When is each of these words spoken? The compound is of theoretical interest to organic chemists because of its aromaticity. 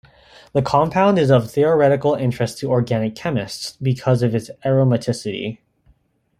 The 0.53 0.63
compound 0.63 1.19
is 1.19 1.29
of 1.29 1.51
theoretical 1.51 2.15
interest 2.15 2.57
to 2.57 2.71
organic 2.71 3.13
chemists 3.13 3.73
because 3.79 4.23
of 4.23 4.33
its 4.33 4.49
aromaticity. 4.65 5.59